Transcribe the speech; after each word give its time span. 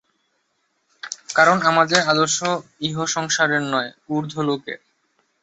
কারণ 1.35 1.57
আমাদের 1.61 1.99
আদর্শ 2.03 2.37
ইহসংসারের 2.81 3.63
নয়, 3.73 3.89
ঊর্ধ্বলোকের। 4.09 4.79